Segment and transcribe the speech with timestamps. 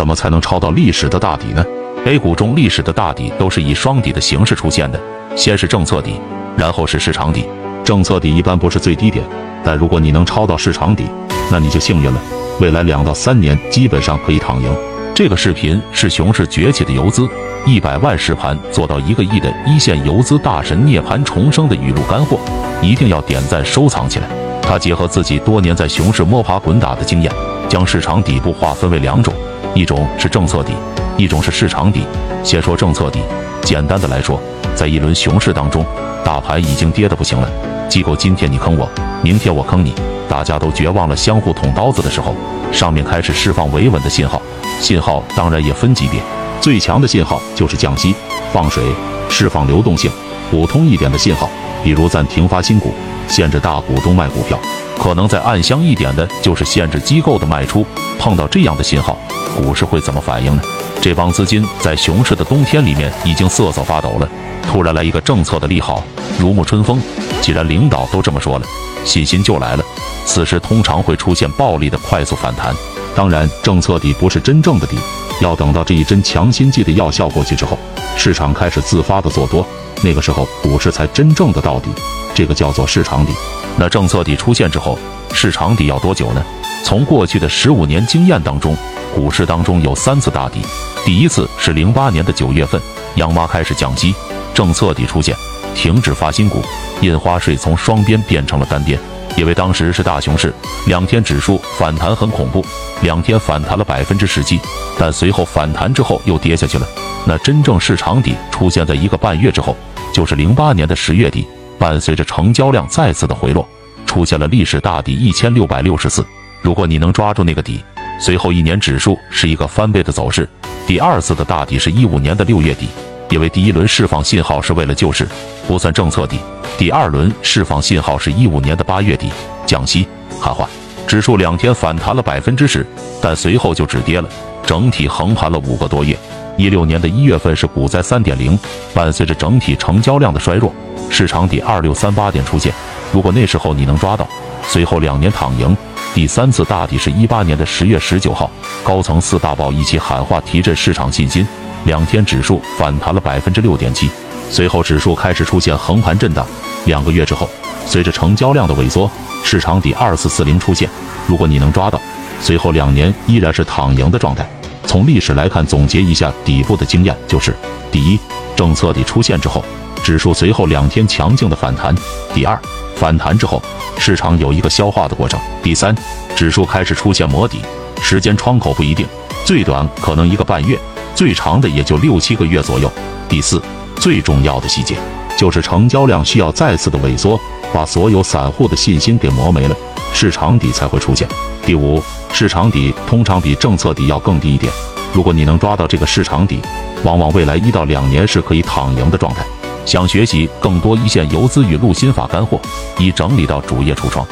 [0.00, 1.62] 怎么才能抄到历史的大底呢
[2.06, 4.98] ？A 股中历史的大底都是以双底的形式出现的，
[5.36, 6.18] 先是政策底，
[6.56, 7.44] 然后是市场底。
[7.84, 9.22] 政策底一般不是最低点，
[9.62, 11.04] 但如果你能抄到市场底，
[11.52, 12.18] 那你就幸运了，
[12.60, 14.74] 未来两到三年基本上可以躺赢。
[15.14, 17.28] 这个视频是熊市崛起的游资，
[17.66, 22.38] 一百万实盘做到一个亿的一线游资大神涅槃重生的语录干货，
[22.80, 24.26] 一定要点赞收藏起来。
[24.62, 27.30] 他结合自己多年在熊市摸爬滚打的经验，
[27.68, 29.34] 将市场底部划分为两种，
[29.74, 30.72] 一种是政策底，
[31.16, 32.02] 一种是市场底。
[32.42, 33.20] 先说政策底，
[33.62, 34.40] 简单的来说，
[34.74, 35.84] 在一轮熊市当中，
[36.24, 37.48] 大盘已经跌得不行了，
[37.88, 38.88] 机构今天你坑我，
[39.22, 39.94] 明天我坑你，
[40.28, 42.34] 大家都绝望了，相互捅刀子的时候，
[42.72, 44.40] 上面开始释放维稳的信号。
[44.80, 46.20] 信号当然也分级别，
[46.60, 48.14] 最强的信号就是降息、
[48.52, 48.82] 放水、
[49.28, 50.10] 释放流动性；
[50.50, 51.48] 普通一点的信号，
[51.84, 52.92] 比如暂停发新股。
[53.28, 54.58] 限制大股东卖股票，
[54.98, 57.86] 可能再暗箱一点的就是限制机构的卖出。
[58.20, 59.16] 碰到这样的信号，
[59.56, 60.62] 股市会怎么反应呢？
[61.00, 64.28] 这帮资金在熊市的冬天里面已经瑟瑟发抖了，
[64.70, 66.04] 突然来一个政策的利好，
[66.38, 67.00] 如沐春风。
[67.40, 68.66] 既然领导都这么说了，
[69.06, 69.84] 信心就来了。
[70.26, 72.74] 此时通常会出现暴力的快速反弹。
[73.16, 74.98] 当然，政策底不是真正的底，
[75.40, 77.78] 要等到这一针强心剂的药效过去之后，
[78.18, 79.66] 市场开始自发的做多，
[80.04, 81.88] 那个时候股市才真正的到底。
[82.34, 83.32] 这个叫做市场底，
[83.78, 84.98] 那政策底出现之后，
[85.32, 86.44] 市场底要多久呢？
[86.82, 88.76] 从过去的十五年经验当中，
[89.14, 90.60] 股市当中有三次大底。
[91.04, 92.80] 第一次是零八年的九月份，
[93.16, 94.14] 央妈开始降息，
[94.52, 95.34] 政策底出现，
[95.74, 96.62] 停止发新股，
[97.00, 98.98] 印花税从双边变成了单边。
[99.36, 100.52] 因为当时是大熊市，
[100.86, 102.64] 两天指数反弹很恐怖，
[103.02, 104.58] 两天反弹了百分之十七，
[104.98, 106.86] 但随后反弹之后又跌下去了。
[107.26, 109.76] 那真正市场底出现在一个半月之后，
[110.12, 111.46] 就是零八年的十月底。
[111.78, 113.66] 伴随着成交量再次的回落，
[114.04, 116.22] 出现了历史大底一千六百六十四。
[116.62, 117.82] 如果你能抓住那个底，
[118.20, 120.48] 随后一年指数是一个翻倍的走势。
[120.86, 122.88] 第二次的大底是一五年的六月底，
[123.30, 125.26] 因为第一轮释放信号是为了救市，
[125.66, 126.38] 不算政策底。
[126.76, 129.30] 第二轮释放信号是一五年的八月底，
[129.66, 130.06] 降息
[130.38, 130.68] 喊话，
[131.06, 132.84] 指数两天反弹了百分之十，
[133.22, 134.28] 但随后就止跌了，
[134.66, 136.16] 整体横盘了五个多月。
[136.56, 138.58] 一六年的一月份是股灾三点零，
[138.92, 140.70] 伴随着整体成交量的衰弱。
[141.08, 142.72] 市场底二六三八点出现，
[143.12, 144.28] 如果那时候你能抓到，
[144.62, 145.74] 随后两年躺赢。
[146.12, 148.50] 第三次大底是一八年的十月十九号，
[148.82, 151.46] 高层四大报一起喊话提振市场信心，
[151.84, 154.10] 两天指数反弹了百分之六点七，
[154.50, 156.44] 随后指数开始出现横盘震荡。
[156.86, 157.48] 两个月之后，
[157.86, 159.08] 随着成交量的萎缩，
[159.44, 160.90] 市场底二四四零出现，
[161.28, 162.00] 如果你能抓到，
[162.40, 164.44] 随后两年依然是躺赢的状态。
[164.86, 167.54] 从历史来看，总结一下底部的经验就是：
[167.92, 168.18] 第一，
[168.56, 169.64] 政策底出现之后。
[170.02, 171.94] 指数随后两天强劲的反弹。
[172.34, 172.58] 第二，
[173.00, 173.62] 反弹之后，
[173.98, 175.40] 市场有一个消化的过程。
[175.62, 175.96] 第三，
[176.36, 177.62] 指数开始出现磨底，
[178.02, 179.06] 时间窗口不一定，
[179.46, 180.78] 最短可能一个半月，
[181.14, 182.92] 最长的也就六七个月左右。
[183.26, 183.60] 第四，
[183.96, 184.96] 最重要的细节
[185.34, 187.40] 就是成交量需要再次的萎缩，
[187.72, 189.74] 把所有散户的信心给磨没了，
[190.12, 191.26] 市场底才会出现。
[191.64, 192.02] 第五，
[192.34, 194.70] 市场底通常比政策底要更低一点。
[195.14, 196.60] 如果你能抓到这个市场底，
[197.02, 199.42] 往往未来一到两年是可以躺赢的状态。
[199.86, 202.60] 想学习更多一线游资语录心法干货，
[202.98, 204.26] 已整理到主页橱窗。